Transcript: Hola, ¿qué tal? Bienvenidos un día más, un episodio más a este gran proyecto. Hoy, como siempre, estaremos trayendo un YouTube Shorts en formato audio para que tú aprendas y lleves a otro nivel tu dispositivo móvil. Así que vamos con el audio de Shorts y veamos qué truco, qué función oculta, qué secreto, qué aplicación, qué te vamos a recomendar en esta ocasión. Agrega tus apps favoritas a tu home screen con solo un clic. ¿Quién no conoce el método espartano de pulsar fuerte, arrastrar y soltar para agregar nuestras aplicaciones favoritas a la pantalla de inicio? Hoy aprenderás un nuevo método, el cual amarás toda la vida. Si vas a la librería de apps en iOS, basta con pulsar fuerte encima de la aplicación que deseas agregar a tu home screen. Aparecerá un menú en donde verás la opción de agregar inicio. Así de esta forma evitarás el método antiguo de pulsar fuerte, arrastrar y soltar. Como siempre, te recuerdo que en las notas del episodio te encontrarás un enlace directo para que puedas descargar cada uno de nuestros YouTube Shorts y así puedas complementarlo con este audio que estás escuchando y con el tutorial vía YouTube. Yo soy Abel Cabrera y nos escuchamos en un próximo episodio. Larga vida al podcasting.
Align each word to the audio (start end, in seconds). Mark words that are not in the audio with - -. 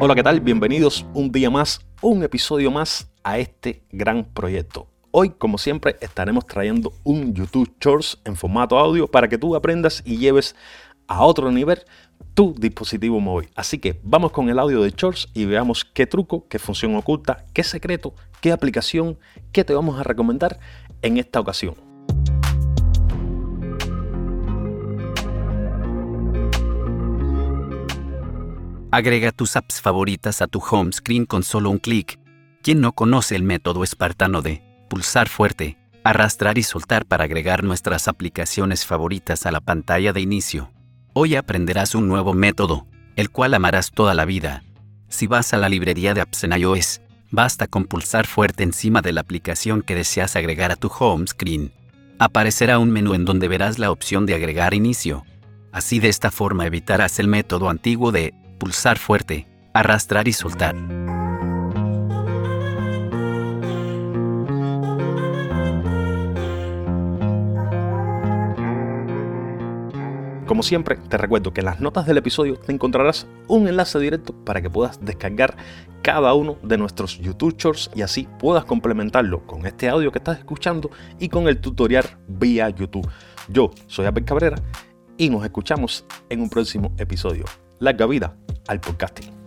Hola, 0.00 0.14
¿qué 0.14 0.22
tal? 0.22 0.40
Bienvenidos 0.40 1.04
un 1.12 1.32
día 1.32 1.50
más, 1.50 1.80
un 2.02 2.22
episodio 2.22 2.70
más 2.70 3.10
a 3.24 3.40
este 3.40 3.82
gran 3.90 4.24
proyecto. 4.32 4.86
Hoy, 5.10 5.30
como 5.30 5.58
siempre, 5.58 5.96
estaremos 6.00 6.46
trayendo 6.46 6.92
un 7.02 7.34
YouTube 7.34 7.74
Shorts 7.80 8.20
en 8.24 8.36
formato 8.36 8.78
audio 8.78 9.08
para 9.08 9.26
que 9.26 9.38
tú 9.38 9.56
aprendas 9.56 10.04
y 10.06 10.18
lleves 10.18 10.54
a 11.08 11.24
otro 11.24 11.50
nivel 11.50 11.80
tu 12.34 12.54
dispositivo 12.54 13.18
móvil. 13.18 13.50
Así 13.56 13.80
que 13.80 13.98
vamos 14.04 14.30
con 14.30 14.48
el 14.48 14.60
audio 14.60 14.82
de 14.82 14.90
Shorts 14.96 15.30
y 15.34 15.46
veamos 15.46 15.84
qué 15.84 16.06
truco, 16.06 16.46
qué 16.46 16.60
función 16.60 16.94
oculta, 16.94 17.44
qué 17.52 17.64
secreto, 17.64 18.14
qué 18.40 18.52
aplicación, 18.52 19.18
qué 19.50 19.64
te 19.64 19.74
vamos 19.74 19.98
a 19.98 20.04
recomendar 20.04 20.60
en 21.02 21.16
esta 21.16 21.40
ocasión. 21.40 21.87
Agrega 28.90 29.32
tus 29.32 29.54
apps 29.56 29.82
favoritas 29.82 30.40
a 30.40 30.46
tu 30.46 30.60
home 30.60 30.92
screen 30.92 31.26
con 31.26 31.42
solo 31.42 31.68
un 31.68 31.76
clic. 31.76 32.18
¿Quién 32.62 32.80
no 32.80 32.92
conoce 32.92 33.36
el 33.36 33.42
método 33.42 33.84
espartano 33.84 34.40
de 34.40 34.62
pulsar 34.88 35.28
fuerte, 35.28 35.76
arrastrar 36.04 36.56
y 36.56 36.62
soltar 36.62 37.04
para 37.04 37.24
agregar 37.24 37.64
nuestras 37.64 38.08
aplicaciones 38.08 38.86
favoritas 38.86 39.44
a 39.44 39.52
la 39.52 39.60
pantalla 39.60 40.14
de 40.14 40.22
inicio? 40.22 40.72
Hoy 41.12 41.36
aprenderás 41.36 41.94
un 41.94 42.08
nuevo 42.08 42.32
método, 42.32 42.86
el 43.16 43.28
cual 43.28 43.52
amarás 43.52 43.90
toda 43.90 44.14
la 44.14 44.24
vida. 44.24 44.64
Si 45.08 45.26
vas 45.26 45.52
a 45.52 45.58
la 45.58 45.68
librería 45.68 46.14
de 46.14 46.22
apps 46.22 46.44
en 46.44 46.52
iOS, 46.52 47.02
basta 47.30 47.66
con 47.66 47.84
pulsar 47.84 48.26
fuerte 48.26 48.62
encima 48.62 49.02
de 49.02 49.12
la 49.12 49.20
aplicación 49.20 49.82
que 49.82 49.96
deseas 49.96 50.34
agregar 50.34 50.72
a 50.72 50.76
tu 50.76 50.90
home 50.98 51.26
screen. 51.26 51.72
Aparecerá 52.18 52.78
un 52.78 52.90
menú 52.90 53.12
en 53.12 53.26
donde 53.26 53.48
verás 53.48 53.78
la 53.78 53.90
opción 53.90 54.24
de 54.24 54.34
agregar 54.34 54.72
inicio. 54.72 55.26
Así 55.72 55.98
de 55.98 56.08
esta 56.08 56.30
forma 56.30 56.64
evitarás 56.64 57.18
el 57.18 57.28
método 57.28 57.68
antiguo 57.68 58.12
de 58.12 58.32
pulsar 58.58 58.98
fuerte, 58.98 59.46
arrastrar 59.72 60.28
y 60.28 60.32
soltar. 60.32 60.76
Como 70.48 70.62
siempre, 70.62 70.96
te 70.96 71.18
recuerdo 71.18 71.52
que 71.52 71.60
en 71.60 71.66
las 71.66 71.78
notas 71.78 72.06
del 72.06 72.16
episodio 72.16 72.56
te 72.56 72.72
encontrarás 72.72 73.26
un 73.48 73.68
enlace 73.68 73.98
directo 73.98 74.32
para 74.32 74.62
que 74.62 74.70
puedas 74.70 74.98
descargar 75.04 75.56
cada 76.00 76.32
uno 76.32 76.56
de 76.62 76.78
nuestros 76.78 77.18
YouTube 77.18 77.56
Shorts 77.58 77.90
y 77.94 78.00
así 78.00 78.26
puedas 78.38 78.64
complementarlo 78.64 79.46
con 79.46 79.66
este 79.66 79.90
audio 79.90 80.10
que 80.10 80.18
estás 80.18 80.38
escuchando 80.38 80.90
y 81.18 81.28
con 81.28 81.48
el 81.48 81.60
tutorial 81.60 82.06
vía 82.26 82.70
YouTube. 82.70 83.06
Yo 83.48 83.70
soy 83.88 84.06
Abel 84.06 84.24
Cabrera 84.24 84.56
y 85.18 85.28
nos 85.28 85.44
escuchamos 85.44 86.06
en 86.30 86.40
un 86.40 86.48
próximo 86.48 86.94
episodio. 86.96 87.44
Larga 87.78 88.06
vida 88.06 88.34
al 88.68 88.80
podcasting. 88.80 89.37